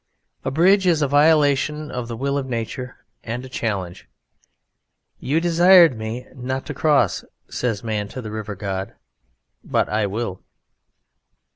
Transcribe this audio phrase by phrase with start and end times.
[0.43, 4.09] A bridge is a violation of the will of nature and a challenge.
[5.19, 8.95] "You desired me not to cross," says man to the River God,
[9.63, 10.41] "but I will."